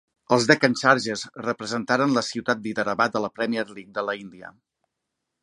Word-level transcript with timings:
Els 0.35 0.45
Deccan 0.51 0.77
Chargers 0.79 1.25
representaren 1.47 2.15
la 2.15 2.23
ciutat 2.31 2.65
d'Hyderabad 2.65 3.19
a 3.21 3.23
la 3.27 3.31
Premier 3.37 3.67
League 3.77 3.95
de 4.01 4.07
la 4.09 4.19
Índia. 4.25 4.53